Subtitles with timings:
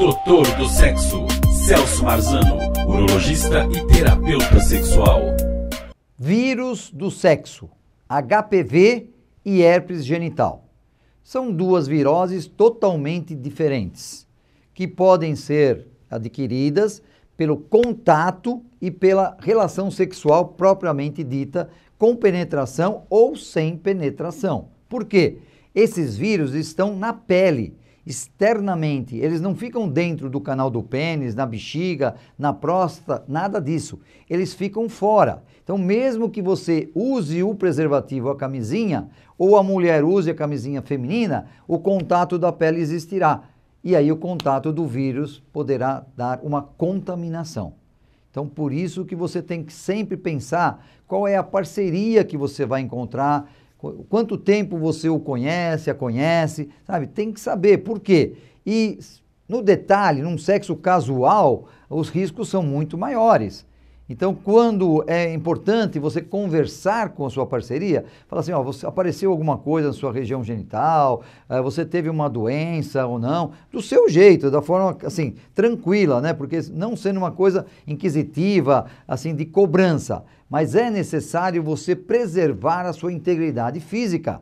[0.00, 1.26] Doutor do Sexo,
[1.66, 2.56] Celso Marzano,
[2.88, 5.20] urologista e terapeuta sexual.
[6.18, 7.68] Vírus do sexo,
[8.08, 9.10] HPV
[9.44, 10.64] e herpes genital.
[11.22, 14.26] São duas viroses totalmente diferentes,
[14.72, 17.02] que podem ser adquiridas
[17.36, 24.68] pelo contato e pela relação sexual propriamente dita, com penetração ou sem penetração.
[24.88, 25.40] Por quê?
[25.74, 27.76] Esses vírus estão na pele,
[28.06, 33.98] externamente, eles não ficam dentro do canal do pênis, na bexiga, na próstata, nada disso.
[34.28, 35.42] Eles ficam fora.
[35.62, 39.08] Então, mesmo que você use o preservativo, a camisinha,
[39.38, 43.42] ou a mulher use a camisinha feminina, o contato da pele existirá.
[43.82, 47.74] E aí o contato do vírus poderá dar uma contaminação.
[48.30, 52.64] Então, por isso que você tem que sempre pensar qual é a parceria que você
[52.64, 53.50] vai encontrar,
[54.08, 57.06] quanto tempo você o conhece, a conhece, sabe?
[57.06, 58.34] Tem que saber por quê.
[58.66, 58.98] E
[59.48, 63.66] no detalhe, num sexo casual, os riscos são muito maiores.
[64.10, 69.30] Então, quando é importante você conversar com a sua parceria, fala assim, ó, você, apareceu
[69.30, 74.08] alguma coisa na sua região genital, uh, você teve uma doença ou não, do seu
[74.08, 76.32] jeito, da forma, assim, tranquila, né?
[76.32, 82.92] Porque não sendo uma coisa inquisitiva, assim, de cobrança, mas é necessário você preservar a
[82.92, 84.40] sua integridade física.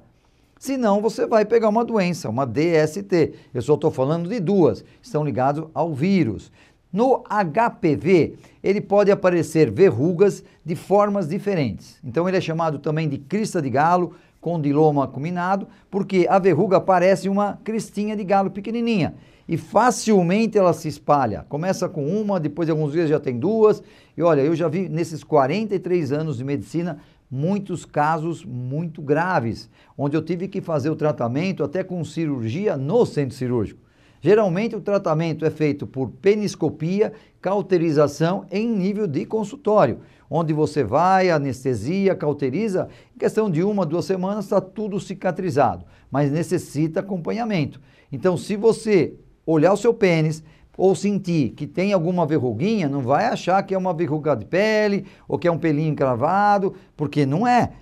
[0.58, 3.34] Senão você vai pegar uma doença, uma DST.
[3.52, 6.50] Eu só estou falando de duas, estão ligados ao vírus.
[6.92, 11.98] No HPV, ele pode aparecer verrugas de formas diferentes.
[12.02, 17.28] Então, ele é chamado também de crista de galo, condiloma acuminado, porque a verruga parece
[17.28, 19.14] uma cristinha de galo pequenininha
[19.48, 21.46] e facilmente ela se espalha.
[21.48, 23.82] Começa com uma, depois de alguns dias já tem duas.
[24.16, 26.98] E olha, eu já vi nesses 43 anos de medicina
[27.30, 33.06] muitos casos muito graves, onde eu tive que fazer o tratamento até com cirurgia no
[33.06, 33.80] centro cirúrgico.
[34.20, 41.30] Geralmente o tratamento é feito por peniscopia, cauterização em nível de consultório, onde você vai,
[41.30, 47.80] anestesia, cauteriza, em questão de uma, duas semanas está tudo cicatrizado, mas necessita acompanhamento.
[48.10, 49.14] Então, se você
[49.46, 50.42] olhar o seu pênis
[50.76, 55.06] ou sentir que tem alguma verruguinha, não vai achar que é uma verruga de pele
[55.26, 57.72] ou que é um pelinho cravado, porque não é.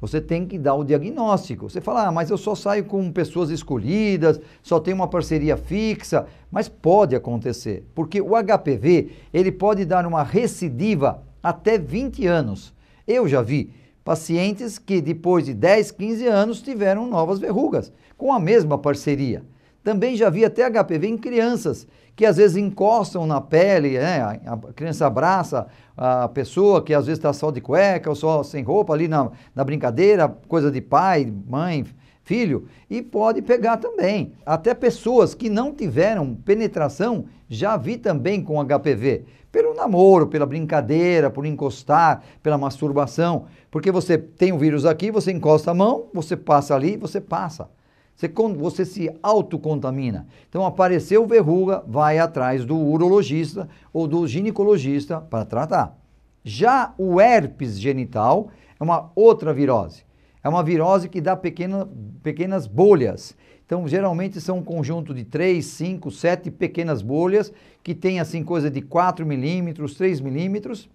[0.00, 1.70] Você tem que dar o diagnóstico.
[1.70, 6.26] Você fala, ah, mas eu só saio com pessoas escolhidas, só tenho uma parceria fixa.
[6.50, 12.74] Mas pode acontecer, porque o HPV ele pode dar uma recidiva até 20 anos.
[13.06, 13.72] Eu já vi
[14.04, 19.44] pacientes que depois de 10, 15 anos tiveram novas verrugas, com a mesma parceria.
[19.86, 21.86] Também já vi até HPV em crianças
[22.16, 24.20] que às vezes encostam na pele, né?
[24.44, 28.64] a criança abraça a pessoa que às vezes está só de cueca ou só sem
[28.64, 31.86] roupa ali na, na brincadeira, coisa de pai, mãe,
[32.24, 34.32] filho, e pode pegar também.
[34.44, 39.24] Até pessoas que não tiveram penetração, já vi também com HPV.
[39.52, 43.44] Pelo namoro, pela brincadeira, por encostar, pela masturbação.
[43.70, 47.68] Porque você tem o vírus aqui, você encosta a mão, você passa ali, você passa.
[48.16, 50.26] Você, você se autocontamina.
[50.48, 55.98] Então, apareceu verruga, vai atrás do urologista ou do ginecologista para tratar.
[56.42, 58.48] Já o herpes genital
[58.80, 60.02] é uma outra virose.
[60.42, 61.86] É uma virose que dá pequena,
[62.22, 63.36] pequenas bolhas.
[63.66, 67.52] Então, geralmente são um conjunto de 3, 5, 7 pequenas bolhas
[67.82, 70.88] que tem assim coisa de 4 milímetros, 3 milímetros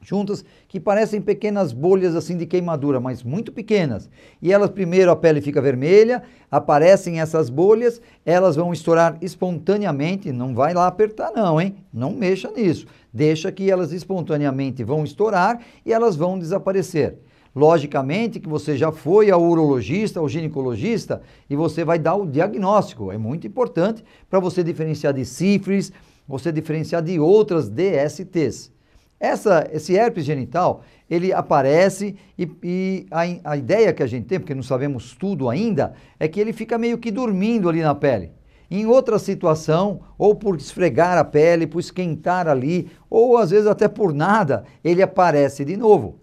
[0.00, 4.08] juntas que parecem pequenas bolhas assim de queimadura, mas muito pequenas.
[4.40, 10.54] E elas primeiro a pele fica vermelha, aparecem essas bolhas, elas vão estourar espontaneamente, não
[10.54, 11.76] vai lá apertar não, hein?
[11.92, 12.86] Não mexa nisso.
[13.12, 17.18] Deixa que elas espontaneamente vão estourar e elas vão desaparecer.
[17.54, 23.10] Logicamente que você já foi ao urologista, ao ginecologista e você vai dar o diagnóstico.
[23.10, 25.90] É muito importante para você diferenciar de sífilis,
[26.28, 28.75] você diferenciar de outras DSTs.
[29.18, 34.38] Essa, esse herpes genital, ele aparece e, e a, a, ideia que a gente tem,
[34.38, 38.32] porque não sabemos tudo ainda, é que ele fica meio que dormindo ali na pele.
[38.70, 43.88] Em outra situação, ou por esfregar a pele, por esquentar ali, ou às vezes até
[43.88, 46.18] por nada, ele aparece de novo.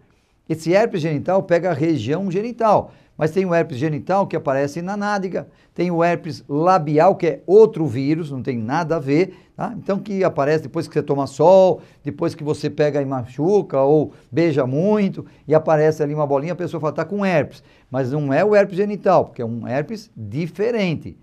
[0.48, 2.92] Esse herpes genital pega a região genital.
[3.18, 7.44] Mas tem o herpes genital que aparece na nádega, tem o herpes labial, que é
[7.46, 9.74] outro vírus, não tem nada a ver, tá?
[9.78, 14.14] Então que aparece depois que você toma sol, depois que você pega e machuca ou
[14.32, 17.64] beija muito e aparece ali uma bolinha, a pessoa fala, tá com herpes.
[17.90, 21.16] Mas não é o herpes genital, porque é um herpes diferente.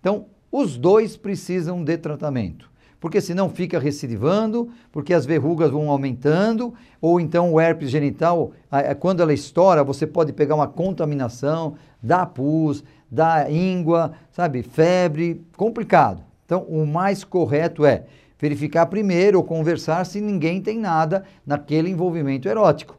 [0.00, 2.73] Então, os dois precisam de tratamento
[3.04, 6.72] porque senão fica recidivando, porque as verrugas vão aumentando,
[7.02, 8.52] ou então o herpes genital,
[8.98, 16.22] quando ela estoura, você pode pegar uma contaminação, da pus, da íngua, sabe, febre, complicado.
[16.46, 18.04] Então, o mais correto é
[18.40, 22.98] verificar primeiro ou conversar se ninguém tem nada naquele envolvimento erótico.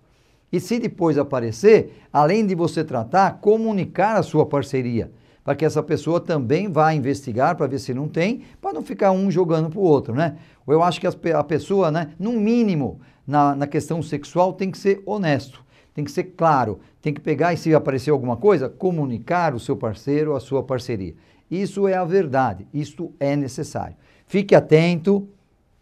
[0.53, 5.09] E se depois aparecer, além de você tratar, comunicar a sua parceria,
[5.45, 9.11] para que essa pessoa também vá investigar para ver se não tem, para não ficar
[9.11, 10.37] um jogando para o outro, né?
[10.67, 15.03] Eu acho que a pessoa, né, no mínimo, na, na questão sexual, tem que ser
[15.05, 15.63] honesto,
[15.93, 19.77] tem que ser claro, tem que pegar e se aparecer alguma coisa, comunicar o seu
[19.77, 21.13] parceiro, a sua parceria.
[21.49, 23.95] Isso é a verdade, isto é necessário.
[24.25, 25.29] Fique atento,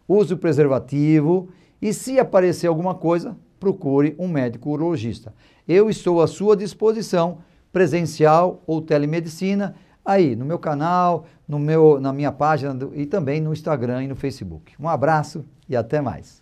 [0.06, 1.48] use o preservativo
[1.80, 5.32] e se aparecer alguma coisa, procure um médico urologista.
[5.66, 7.38] Eu estou à sua disposição,
[7.74, 9.74] presencial ou telemedicina,
[10.04, 14.06] aí no meu canal, no meu, na minha página do, e também no Instagram e
[14.06, 14.72] no Facebook.
[14.78, 16.40] Um abraço e até mais.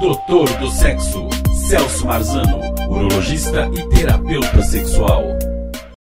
[0.00, 1.28] Doutor do Sexo,
[1.68, 2.58] Celso Marzano,
[2.88, 5.22] urologista e terapeuta sexual.